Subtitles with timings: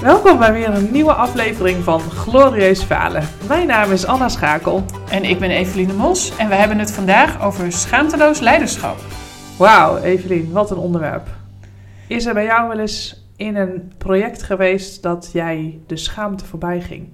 [0.00, 3.22] Welkom bij weer een nieuwe aflevering van Glorieus Falen.
[3.48, 4.84] Mijn naam is Anna Schakel.
[5.10, 8.96] En ik ben Eveline Mos en we hebben het vandaag over schaamteloos leiderschap.
[9.58, 11.28] Wauw, Evelien, wat een onderwerp.
[12.06, 16.80] Is er bij jou wel eens in een project geweest dat jij de schaamte voorbij
[16.80, 17.08] ging?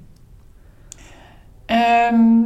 [1.65, 2.41] Ehm,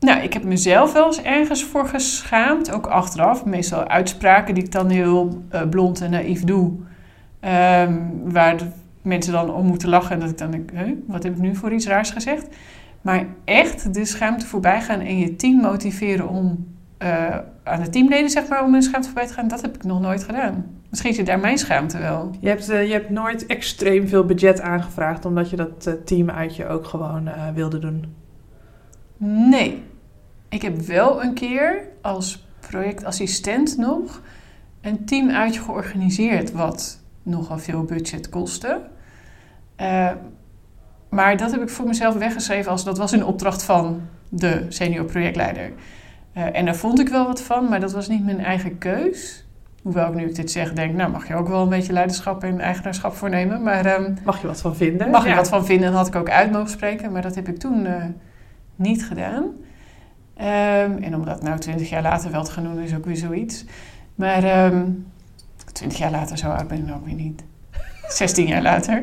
[0.00, 3.44] nou, ik heb mezelf wel eens ergens voor geschaamd, ook achteraf.
[3.44, 6.72] Meestal uitspraken die ik dan heel uh, blond en naïef doe.
[7.40, 8.66] Ehm, waar de
[9.06, 11.54] mensen dan om moeten lachen en dat ik dan denk, huh, wat heb ik nu
[11.54, 12.46] voor iets raars gezegd?
[13.00, 16.66] Maar echt de schaamte voorbij gaan en je team motiveren om
[16.98, 19.84] uh, aan de teamleden zeg maar om hun schaamte voorbij te gaan, dat heb ik
[19.84, 20.64] nog nooit gedaan.
[20.90, 22.30] Misschien zit daar mijn schaamte wel.
[22.40, 26.30] Je hebt, uh, je hebt nooit extreem veel budget aangevraagd omdat je dat uh, team
[26.30, 28.14] uit je ook gewoon wilde doen?
[29.48, 29.82] Nee.
[30.48, 34.22] Ik heb wel een keer als projectassistent nog
[34.80, 38.80] een team uitje georganiseerd wat nogal veel budget kostte.
[39.80, 40.10] Uh,
[41.08, 45.04] maar dat heb ik voor mezelf weggeschreven als dat was in opdracht van de senior
[45.04, 45.72] projectleider.
[46.36, 49.46] Uh, en daar vond ik wel wat van, maar dat was niet mijn eigen keus.
[49.82, 52.44] Hoewel ik nu ik dit zeg, denk, nou mag je ook wel een beetje leiderschap
[52.44, 53.62] en eigenaarschap voornemen.
[53.62, 55.10] Maar, um, mag je wat van vinden?
[55.10, 57.12] Mag je wat van vinden, dan had ik ook uit mogen spreken.
[57.12, 58.04] Maar dat heb ik toen uh,
[58.76, 59.42] niet gedaan.
[59.42, 63.16] Um, en om dat nou twintig jaar later wel te gaan doen, is ook weer
[63.16, 63.64] zoiets.
[64.14, 65.06] Maar um,
[65.72, 67.44] twintig jaar later, zo oud ben ik ook weer niet.
[68.08, 69.00] 16 jaar later.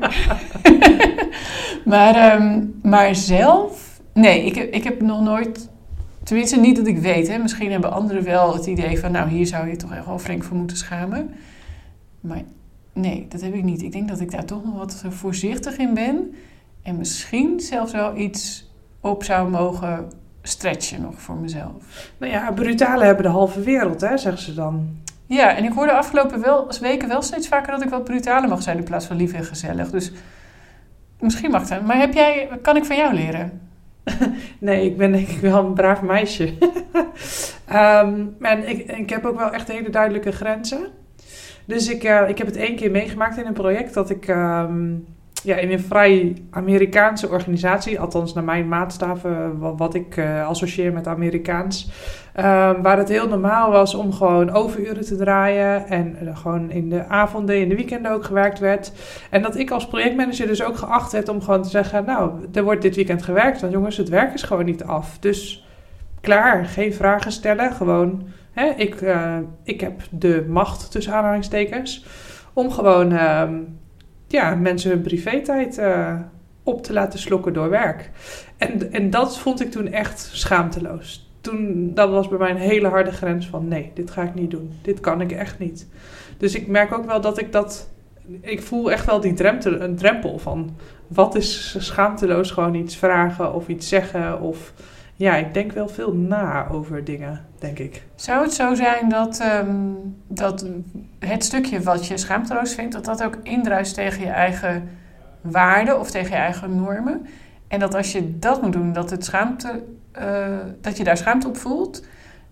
[1.86, 5.70] maar, um, maar zelf, nee, ik, ik heb nog nooit,
[6.24, 7.28] tenminste niet dat ik weet.
[7.28, 7.38] Hè.
[7.38, 10.44] Misschien hebben anderen wel het idee van, nou hier zou je toch echt wel flink
[10.44, 11.34] voor moeten schamen.
[12.20, 12.42] Maar
[12.94, 13.82] nee, dat heb ik niet.
[13.82, 16.36] Ik denk dat ik daar toch nog wat voorzichtig in ben.
[16.84, 22.12] En misschien zelfs wel iets op zou mogen stretchen nog voor mezelf.
[22.18, 25.02] Nou ja, brutale hebben de halve wereld, hè, zeggen ze dan.
[25.26, 28.62] Ja, en ik hoorde afgelopen wel, weken wel steeds vaker dat ik wat brutaler mag
[28.62, 29.90] zijn in plaats van lief en gezellig.
[29.90, 30.12] Dus
[31.20, 31.86] misschien mag dat.
[31.86, 33.62] Maar heb jij, kan ik van jou leren?
[34.60, 36.54] nee, ik ben denk ik wel een braaf meisje.
[37.74, 40.88] um, en ik, ik heb ook wel echt hele duidelijke grenzen.
[41.66, 45.08] Dus ik, uh, ik heb het één keer meegemaakt in een project dat ik um,
[45.44, 51.08] ja, in een vrij Amerikaanse organisatie, althans naar mijn maatstaven, wat, ik uh, associeer met
[51.08, 51.90] Amerikaans,
[52.36, 52.44] uh,
[52.82, 57.08] waar het heel normaal was om gewoon overuren te draaien en uh, gewoon in de
[57.08, 58.92] avonden, in de weekenden ook gewerkt werd.
[59.30, 62.64] En dat ik als projectmanager dus ook geacht werd om gewoon te zeggen, nou, er
[62.64, 65.18] wordt dit weekend gewerkt, want jongens, het werk is gewoon niet af.
[65.20, 65.68] Dus
[66.22, 72.06] klaar, geen vragen stellen, gewoon, hè, ik, uh, ik heb de macht tussen aanhalingstekens
[72.54, 73.12] om gewoon
[74.34, 76.20] ja, mensen hun privé-tijd uh,
[76.64, 78.10] op te laten slokken door werk.
[78.58, 81.32] En, en dat vond ik toen echt schaamteloos.
[81.42, 84.52] Toen, dat was bij mij een hele harde grens van nee, dit ga ik niet
[84.52, 84.72] doen.
[84.82, 85.88] Dit kan ik echt niet.
[86.38, 87.90] Dus ik merk ook wel dat ik dat...
[88.42, 90.76] Ik voel echt wel die drempel, een drempel van...
[91.08, 94.74] Wat is schaamteloos gewoon iets vragen of iets zeggen of...
[95.16, 98.04] Ja, ik denk wel veel na over dingen, denk ik.
[98.16, 99.98] Zou het zo zijn dat, um,
[100.28, 100.68] dat
[101.20, 104.90] het stukje wat je schaamteloos vindt, dat dat ook indruist tegen je eigen
[105.42, 107.28] waarden of tegen je eigen normen?
[107.68, 109.84] En dat als je dat moet doen, dat, het schaamte,
[110.20, 112.06] uh, dat je daar schaamte op voelt,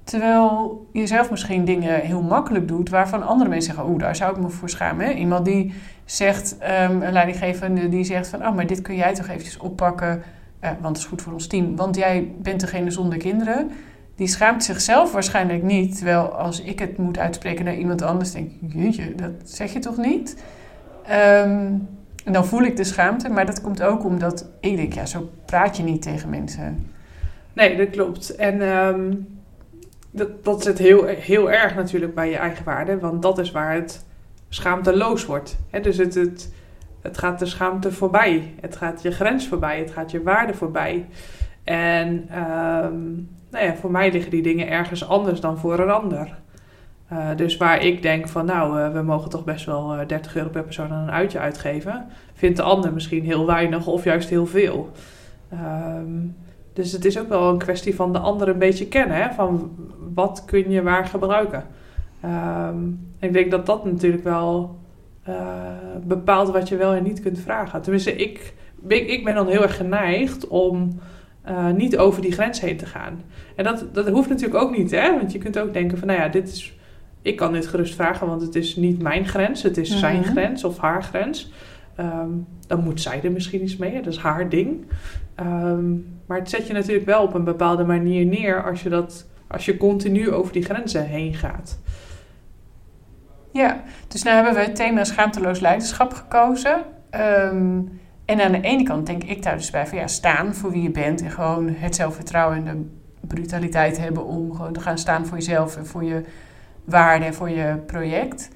[0.03, 4.35] terwijl je zelf misschien dingen heel makkelijk doet waarvan andere mensen zeggen, oeh, daar zou
[4.35, 5.17] ik me voor schamen.
[5.17, 5.73] Iemand die
[6.05, 6.57] zegt,
[6.89, 10.23] um, een leidinggevende die zegt van, oh, maar dit kun jij toch eventjes oppakken
[10.63, 11.75] uh, want het is goed voor ons team.
[11.75, 13.71] Want jij bent degene zonder kinderen.
[14.15, 15.95] Die schaamt zichzelf waarschijnlijk niet.
[15.95, 19.79] Terwijl als ik het moet uitspreken naar iemand anders, denk ik: Jeetje, dat zeg je
[19.79, 20.43] toch niet?
[21.09, 21.87] Um,
[22.25, 23.29] en dan voel ik de schaamte.
[23.29, 26.91] Maar dat komt ook omdat ik denk: ja, zo praat je niet tegen mensen.
[27.53, 28.35] Nee, dat klopt.
[28.35, 29.27] En um,
[30.11, 32.99] dat, dat zit heel, heel erg natuurlijk bij je eigen waarde.
[32.99, 34.05] Want dat is waar het
[34.49, 35.57] schaamteloos wordt.
[35.81, 36.15] Dus het.
[36.15, 36.51] het
[37.01, 38.53] het gaat de schaamte voorbij.
[38.61, 39.79] Het gaat je grens voorbij.
[39.79, 41.05] Het gaat je waarde voorbij.
[41.63, 46.39] En um, nou ja, voor mij liggen die dingen ergens anders dan voor een ander.
[47.13, 50.35] Uh, dus waar ik denk van nou, uh, we mogen toch best wel uh, 30
[50.35, 54.29] euro per persoon aan een uitje uitgeven, vindt de ander misschien heel weinig of juist
[54.29, 54.91] heel veel.
[55.53, 56.35] Um,
[56.73, 59.17] dus het is ook wel een kwestie van de ander een beetje kennen.
[59.17, 59.33] Hè?
[59.33, 59.71] Van
[60.13, 61.63] wat kun je waar gebruiken.
[62.25, 64.79] Um, ik denk dat dat natuurlijk wel
[66.03, 67.81] bepaalt wat je wel en niet kunt vragen.
[67.81, 68.53] Tenminste, ik,
[68.87, 70.99] ik, ik ben dan heel erg geneigd om
[71.49, 73.21] uh, niet over die grens heen te gaan.
[73.55, 75.17] En dat, dat hoeft natuurlijk ook niet, hè?
[75.17, 76.77] Want je kunt ook denken van, nou ja, dit is,
[77.21, 80.01] ik kan dit gerust vragen, want het is niet mijn grens, het is mm -hmm.
[80.01, 81.51] zijn grens of haar grens.
[81.99, 84.85] Um, dan moet zij er misschien iets mee, dat is haar ding.
[85.39, 89.27] Um, maar het zet je natuurlijk wel op een bepaalde manier neer als je, dat,
[89.47, 91.79] als je continu over die grenzen heen gaat.
[93.51, 96.81] Ja, dus nu hebben we het thema schaamteloos leiderschap gekozen.
[97.11, 100.71] Um, En aan de ene kant denk ik daar dus bij van ja, staan voor
[100.71, 102.89] wie je bent en gewoon het zelfvertrouwen en
[103.21, 106.23] de brutaliteit hebben om gewoon te gaan staan voor jezelf en voor je
[106.85, 108.49] waarde en voor je project.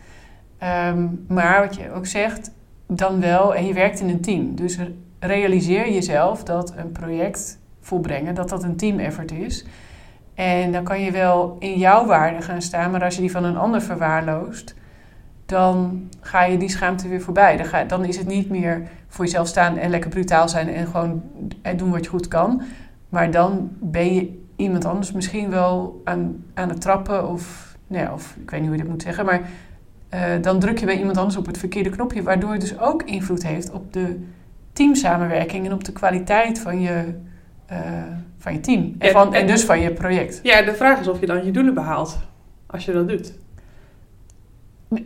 [0.58, 2.52] Ehm, maar wat je ook zegt,
[2.88, 4.56] dan wel, en je werkt in een team.
[4.56, 4.78] Dus
[5.20, 9.66] realiseer jezelf dat een project volbrengen, dat dat een team effort is.
[10.34, 13.44] En dan kan je wel in jouw waarde gaan staan, maar als je die van
[13.44, 14.76] een ander verwaarloost,
[15.46, 17.58] dan ga je die schaamte weer voorbij.
[17.58, 20.88] Dan, ga, dan is het niet meer voor jezelf staan en lekker brutaal zijn en
[20.88, 21.24] gewoon
[21.76, 22.62] doen wat je goed kan.
[23.10, 28.14] Maar dan ben je iemand anders misschien wel aan, aan het trappen of, nou ja,
[28.14, 29.42] of ik weet niet hoe je dit moet zeggen, maar
[30.14, 33.04] uh, dan druk je bij iemand anders op het verkeerde knopje, waardoor het dus ook
[33.04, 34.20] invloed heeft op de
[34.74, 37.14] teamsamenwerking en op de kwaliteit van je,
[37.72, 37.78] uh,
[38.38, 38.96] van je team.
[39.00, 40.40] En, van, en, dus van je project.
[40.44, 42.18] Ja, de vraag is of je dan je doelen behaalt
[42.66, 43.34] als je dat doet.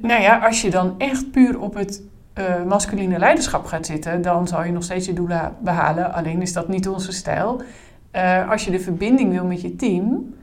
[0.01, 2.03] Nou ja, als je dan echt puur op het
[2.37, 6.13] uh, masculine leiderschap gaat zitten, dan zal je nog steeds je doelen behalen.
[6.13, 7.61] Alleen is dat niet onze stijl.
[8.15, 10.33] Uh, als je de verbinding wil met je team,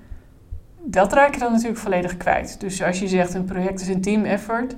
[0.83, 2.61] dat raak je dan natuurlijk volledig kwijt.
[2.61, 4.77] Dus als je zegt een project is een team effort,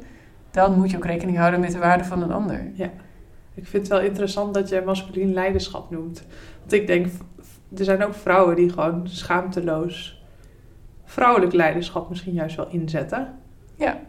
[0.51, 2.71] dan moet je ook rekening houden met de waarde van een ander.
[2.75, 2.91] Ja.
[3.55, 6.25] Ik vind het wel interessant dat je masculin leiderschap noemt.
[6.59, 7.07] Want ik denk,
[7.77, 10.23] er zijn ook vrouwen die gewoon schaamteloos
[11.05, 13.35] vrouwelijk leiderschap misschien juist wel inzetten.
[13.75, 14.01] Ja.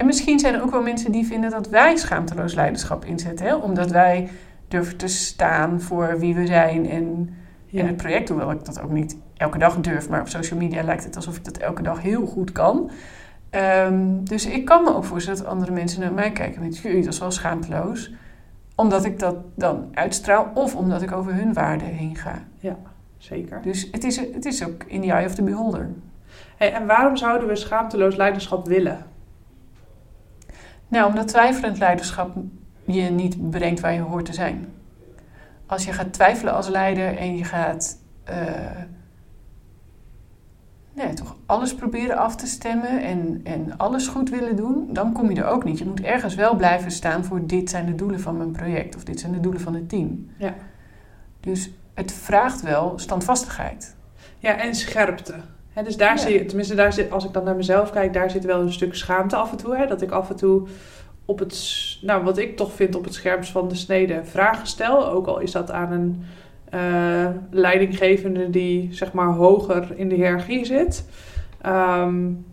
[0.00, 3.46] En misschien zijn er ook wel mensen die vinden dat wij schaamteloos leiderschap inzetten.
[3.46, 3.54] Hè?
[3.54, 4.30] Omdat wij
[4.68, 7.34] durven te staan voor wie we zijn en,
[7.66, 7.80] ja.
[7.80, 8.28] en het project.
[8.28, 10.08] Hoewel ik dat ook niet elke dag durf.
[10.08, 12.90] Maar op social media lijkt het alsof ik dat elke dag heel goed kan.
[13.84, 16.78] Um, dus ik kan me ook voorstellen dat andere mensen naar mij kijken met...
[16.78, 18.14] Jee, dat is wel schaamteloos.
[18.74, 22.44] Omdat ik dat dan uitstraal of omdat ik over hun waarden heen ga.
[22.58, 22.76] Ja,
[23.18, 23.62] zeker.
[23.62, 25.88] Dus het is, het is ook in the eye of the beholder.
[26.56, 29.09] Hey, en waarom zouden we schaamteloos leiderschap willen?
[30.90, 32.36] Nou, omdat twijfelend leiderschap
[32.84, 34.68] je niet brengt waar je hoort te zijn.
[35.66, 37.98] Als je gaat twijfelen als leider en je gaat...
[38.30, 38.36] Uh,
[40.92, 45.30] nee, toch alles proberen af te stemmen en, en alles goed willen doen, dan kom
[45.30, 45.78] je er ook niet.
[45.78, 49.04] Je moet ergens wel blijven staan voor dit zijn de doelen van mijn project of
[49.04, 50.26] dit zijn de doelen van het team.
[50.38, 50.54] Ja.
[51.40, 53.96] Dus het vraagt wel standvastigheid.
[54.38, 55.34] Ja, en scherpte.
[55.72, 58.30] He, dus daar zie je, tenminste, daar zit, als ik dan naar mezelf kijk, daar
[58.30, 59.76] zit wel een stuk schaamte af en toe.
[59.76, 60.66] Hè, dat ik af en toe
[61.24, 65.08] op het, nou, wat ik toch vind op het scherpst van de snede vragen stel.
[65.08, 66.22] Ook al is dat aan een
[66.74, 71.04] uh, leidinggevende die zeg maar hoger in de hiërarchie zit.
[71.66, 72.44] Um,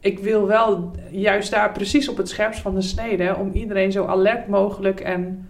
[0.00, 4.06] ik wil wel juist daar precies op het scherpst van de snede om iedereen zo
[4.06, 5.48] alert mogelijk en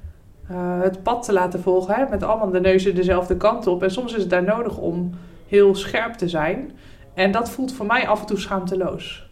[0.50, 1.94] uh, het pad te laten volgen.
[1.94, 3.82] Hè, met allemaal de neuzen dezelfde kant op.
[3.82, 5.10] En soms is het daar nodig om
[5.48, 6.70] heel scherp te zijn.
[7.20, 9.30] En dat voelt voor mij af en toe schaamteloos.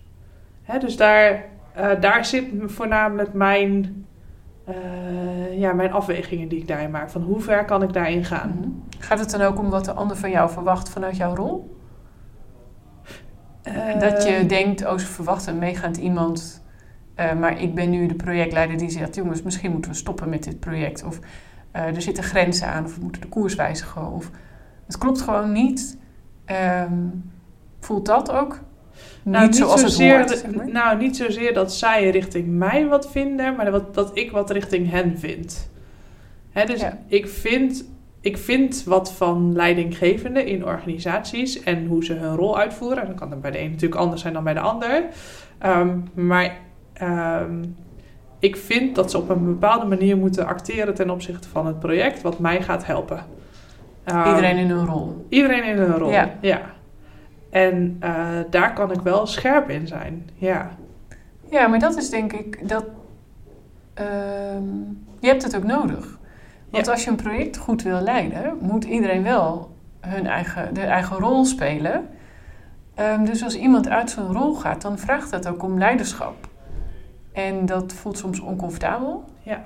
[0.62, 1.44] Hè, dus daar,
[1.78, 4.06] uh, daar zit voornamelijk mijn
[4.68, 7.10] uh, ja, mijn afwegingen die ik daarin maak.
[7.10, 8.48] Van hoe ver kan ik daarin gaan?
[8.48, 8.82] Mm -hmm.
[8.98, 11.76] Gaat het dan ook om wat de ander van jou verwacht vanuit jouw rol?
[13.68, 16.66] Uh, dat je denkt, oh ze verwachten meegaand iemand...
[17.38, 19.14] Maar ik ben nu de projectleider die zegt...
[19.14, 21.04] jongens, misschien moeten we stoppen met dit project.
[21.04, 21.18] Of
[21.72, 22.84] er zitten grenzen aan.
[22.84, 24.12] Of we moeten de koers wijzigen.
[24.12, 24.30] Of,
[24.86, 25.98] het klopt gewoon niet.
[26.90, 27.30] Um,
[27.80, 28.58] voelt dat ook?
[29.22, 33.56] Nou, niet, zoals zozeer, het hoort, Nou, niet zozeer dat zij richting mij wat vinden,
[33.56, 35.70] maar dat, dat ik wat richting hen vind.
[36.50, 36.98] Hè, dus ja.
[37.06, 37.84] ik, vind,
[38.20, 43.00] ik vind wat van leidinggevenden in organisaties en hoe ze hun rol uitvoeren.
[43.00, 45.04] En dat kan dan bij de een natuurlijk anders zijn dan bij de ander.
[45.66, 46.56] Um, maar
[47.02, 47.76] um,
[48.38, 52.22] ik vind dat ze op een bepaalde manier moeten acteren ten opzichte van het project
[52.22, 53.24] wat mij gaat helpen.
[54.04, 55.26] Um, iedereen in hun rol.
[55.28, 56.30] Iedereen in hun rol, ja.
[56.40, 56.60] ja.
[57.50, 60.70] En uh, daar kan ik wel scherp in zijn, ja.
[61.50, 62.84] Ja, maar dat is denk ik dat.
[64.00, 64.04] Uh,
[65.20, 66.18] je hebt het ook nodig.
[66.70, 66.92] Want ja.
[66.92, 71.44] als je een project goed wil leiden, moet iedereen wel hun eigen, de eigen rol
[71.44, 72.08] spelen.
[73.00, 76.48] Um, dus als iemand uit zijn rol gaat, dan vraagt dat ook om leiderschap.
[77.32, 79.24] En dat voelt soms oncomfortabel.
[79.42, 79.62] Ja.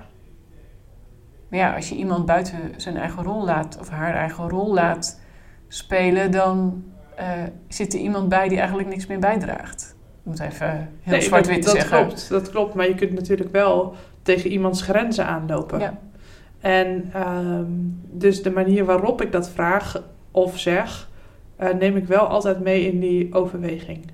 [1.48, 5.20] Maar ja, als je iemand buiten zijn eigen rol laat, of haar eigen rol laat
[5.68, 6.84] spelen, dan
[7.20, 7.26] uh,
[7.68, 9.96] zit er iemand bij die eigenlijk niks meer bijdraagt.
[10.24, 10.68] Om het even
[11.00, 12.06] heel nee, zwart-wit te dat zeggen.
[12.06, 15.78] Klopt, dat klopt, maar je kunt natuurlijk wel tegen iemands grenzen aanlopen.
[15.80, 15.98] Ja.
[16.60, 21.08] En um, dus de manier waarop ik dat vraag of zeg,
[21.60, 24.04] uh, neem ik wel altijd mee in die overweging.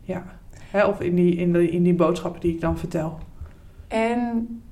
[0.00, 0.24] Ja.
[0.70, 3.18] Hè, of in die, in, de, in die boodschappen die ik dan vertel.
[3.88, 4.62] En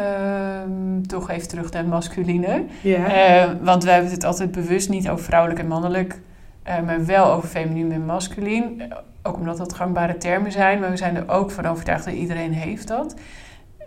[0.00, 2.64] um, toch even terug naar masculine.
[2.82, 3.44] Ja.
[3.44, 6.20] Uh, want wij hebben het altijd bewust niet over vrouwelijk en mannelijk
[6.68, 8.92] uh, maar wel over feminien en masculien.
[9.22, 12.52] Ook omdat dat gangbare termen zijn, maar we zijn er ook van overtuigd dat iedereen
[12.52, 13.14] heeft dat.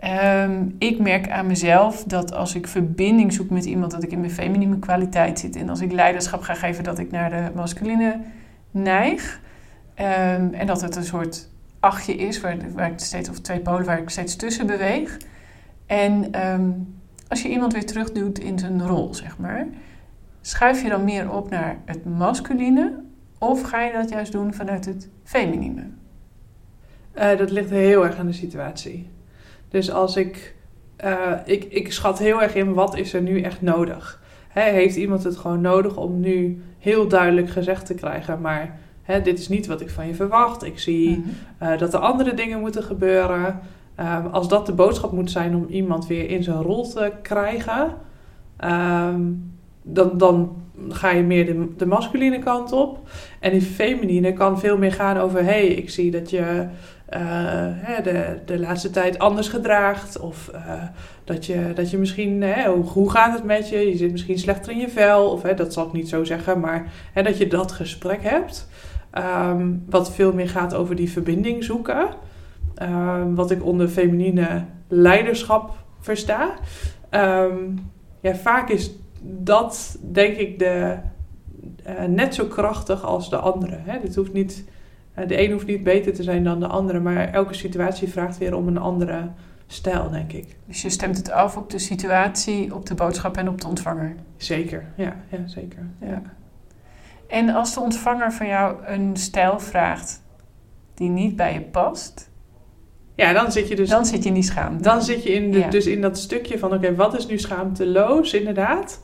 [0.00, 4.20] Ehm, ik merk aan mezelf dat als ik verbinding zoek met iemand, dat ik in
[4.20, 5.56] mijn feminine kwaliteit zit.
[5.56, 8.20] En als ik leiderschap ga geven, dat ik naar de masculine
[8.70, 9.40] neig.
[9.94, 11.48] Ehm, en dat het een soort
[11.80, 15.16] achtje is, waar, waar ik steeds, of twee polen waar ik steeds tussen beweeg.
[15.86, 16.70] En ehm,
[17.28, 19.66] als je iemand weer terugduwt in zijn rol, zeg maar,
[20.46, 22.92] schuif je dan meer op naar het masculine
[23.38, 25.82] of ga je dat juist doen vanuit het feminine?
[27.18, 29.10] Uh, dat ligt heel erg aan de situatie.
[29.68, 30.54] Dus als ik,
[31.04, 34.22] uh, ik, ik schat heel erg in wat is er nu echt nodig.
[34.48, 38.78] Hè, heeft iemand het gewoon nodig om nu heel duidelijk gezegd te krijgen, maar
[39.22, 40.62] dit is niet wat ik van je verwacht.
[40.62, 41.32] Ik zie mm-hmm.
[41.62, 43.60] uh, dat er andere dingen moeten gebeuren.
[44.00, 47.94] Um, als dat de boodschap moet zijn om iemand weer in zijn rol te krijgen,
[48.64, 49.54] um,
[49.88, 53.08] dan, dan ga je meer de, de masculine kant op.
[53.40, 56.66] En die feminine kan veel meer gaan over: hey, ik zie dat je
[57.14, 60.18] uh, de, de laatste tijd anders gedraagt.
[60.18, 60.82] Of uh,
[61.24, 63.78] dat, je, dat je misschien, hè, hoe, hoe gaat het met je?
[63.78, 65.30] Je zit misschien slechter in je vel.
[65.30, 68.68] Of hè, dat zal ik niet zo zeggen, maar hè, dat je dat gesprek hebt.
[69.50, 72.08] Um, wat veel meer gaat over die verbinding zoeken.
[72.82, 76.50] Um, wat ik onder feminine leiderschap versta.
[77.10, 77.90] Um,
[78.20, 78.90] ja, vaak is
[79.26, 80.96] dat denk ik de,
[81.86, 83.76] uh, net zo krachtig als de andere.
[83.84, 84.00] Hè?
[84.00, 84.64] Dit hoeft niet,
[85.18, 88.38] uh, de een hoeft niet beter te zijn dan de andere, maar elke situatie vraagt
[88.38, 89.28] weer om een andere
[89.66, 90.56] stijl, denk ik.
[90.66, 94.14] Dus je stemt het af op de situatie, op de boodschap en op de ontvanger?
[94.36, 95.86] Zeker, ja, ja zeker.
[96.00, 96.22] Ja.
[97.28, 100.22] En als de ontvanger van jou een stijl vraagt
[100.94, 102.30] die niet bij je past,
[103.16, 103.88] ja, dan zit je dus.
[103.88, 104.82] Dan zit je in die schaamte.
[104.82, 108.32] Dan zit je in de, dus in dat stukje van: oké, wat is nu schaamteloos,
[108.32, 109.00] inderdaad.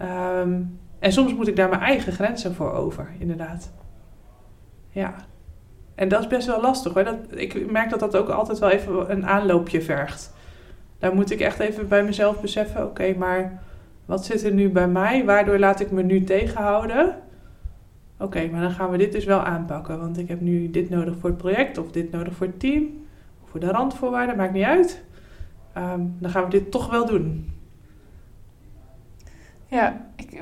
[0.00, 3.72] Um, en soms moet ik daar mijn eigen grenzen voor over, inderdaad.
[4.90, 5.14] Ja.
[5.94, 7.04] En dat is best wel lastig hoor.
[7.04, 10.34] Dat, ik merk dat dat ook altijd wel even een aanloopje vergt.
[10.98, 13.62] Daar moet ik echt even bij mezelf beseffen: oké, maar
[14.04, 15.24] wat zit er nu bij mij?
[15.24, 17.16] Waardoor laat ik me nu tegenhouden?
[18.18, 19.98] Oké, maar dan gaan we dit dus wel aanpakken.
[19.98, 23.06] Want ik heb nu dit nodig voor het project, of dit nodig voor het team,
[23.42, 25.04] of voor de randvoorwaarden, maakt niet uit.
[25.76, 27.55] Um, dan gaan we dit toch wel doen.
[29.76, 30.40] Ja, ik,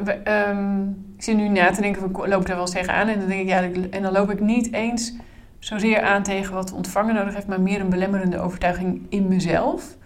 [0.49, 3.09] um, ik zit nu na te denken, we lopen daar wel eens tegenaan.
[3.09, 5.15] En dan denk ik, ja, en dan loop ik niet eens
[5.59, 9.97] zozeer aan tegen wat de ontvanger nodig heeft, maar meer een belemmerende overtuiging in mezelf.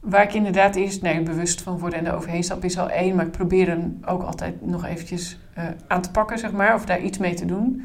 [0.00, 3.16] Waar ik inderdaad eerst nee, bewust van word en er overheen stap is al één,
[3.16, 6.84] maar ik probeer hem ook altijd nog eventjes uh, aan te pakken, zeg maar, of
[6.84, 7.82] daar iets mee te doen.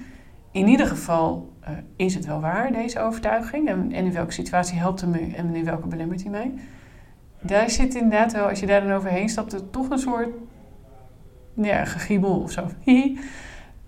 [0.52, 3.68] In ieder geval uh, is het wel waar, deze overtuiging.
[3.68, 6.52] En, en in welke situatie helpt het me en in welke belemmert hij mij
[7.42, 10.30] daar zit inderdaad wel, als je daar dan overheen stapt, toch een soort
[11.66, 12.70] ja, gegiebel of zo.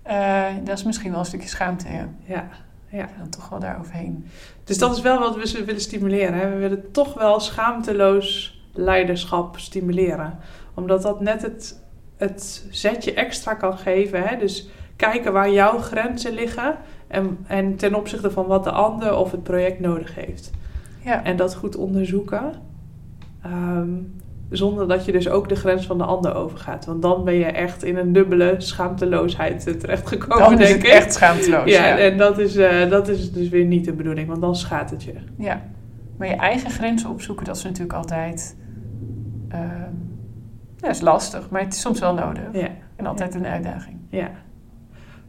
[0.06, 2.08] uh, dat is misschien wel een stukje schaamte, ja.
[2.24, 2.48] Ja,
[2.88, 3.08] ja.
[3.18, 4.26] Dan toch wel daar overheen.
[4.64, 6.34] Dus dat is wel wat we willen stimuleren.
[6.34, 6.50] Hè?
[6.50, 10.38] We willen toch wel schaamteloos leiderschap stimuleren.
[10.74, 11.82] Omdat dat net het,
[12.16, 14.22] het zetje extra kan geven.
[14.22, 14.36] Hè?
[14.36, 16.76] Dus kijken waar jouw grenzen liggen.
[17.06, 20.50] En, en ten opzichte van wat de ander of het project nodig heeft.
[21.04, 21.24] Ja.
[21.24, 22.52] En dat goed onderzoeken.
[23.46, 24.21] Um,
[24.52, 26.84] zonder dat je dus ook de grens van de ander overgaat.
[26.84, 30.90] Want dan ben je echt in een dubbele schaamteloosheid terechtgekomen, dan denk is het ik.
[30.90, 31.70] echt schaamteloos.
[31.70, 31.98] Ja, ja.
[31.98, 35.02] en dat is, uh, dat is dus weer niet de bedoeling, want dan schaadt het
[35.02, 35.14] je.
[35.38, 35.62] Ja,
[36.16, 38.56] maar je eigen grenzen opzoeken, dat is natuurlijk altijd...
[39.52, 39.60] Uh,
[40.76, 42.42] ja, is lastig, maar het is soms wel nodig.
[42.52, 42.68] Ja.
[42.96, 43.96] En altijd een uitdaging.
[44.08, 44.30] Ja.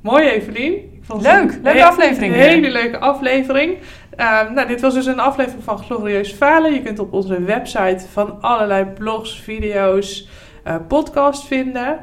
[0.03, 1.01] Mooi, Evelien.
[1.19, 2.33] Leuk, leuke aflevering.
[2.33, 3.77] Een hele leuke aflevering.
[4.19, 6.73] Uh, nou, dit was dus een aflevering van Glorieus Falen.
[6.73, 10.27] Je kunt op onze website van allerlei blogs, video's,
[10.67, 11.99] uh, podcast vinden.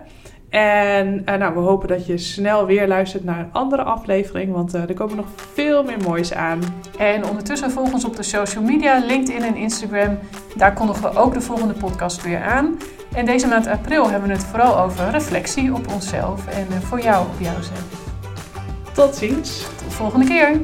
[0.50, 4.74] En uh, nou, we hopen dat je snel weer luistert naar een andere aflevering, want
[4.74, 6.60] uh, er komen nog veel meer moois aan.
[6.98, 10.18] En ondertussen volg ons op de social media, LinkedIn en Instagram.
[10.56, 12.78] Daar kondigen we ook de volgende podcast weer aan.
[13.14, 17.26] En deze maand april hebben we het vooral over reflectie op onszelf en voor jou
[17.26, 18.08] op jouzelf.
[18.92, 19.58] Tot ziens.
[19.58, 20.60] Tot de volgende keer.